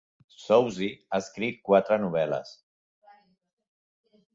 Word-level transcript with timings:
Soucy 0.43 0.87
ha 1.11 1.21
escrit 1.25 1.61
quatre 1.69 2.01
novel·les. 2.07 2.57